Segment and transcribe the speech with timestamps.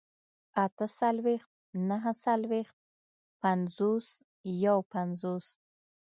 [0.63, 1.51] اتهڅلوېښت،
[1.89, 2.77] نههڅلوېښت،
[3.41, 4.07] پينځوس،
[4.63, 5.47] يوپينځوس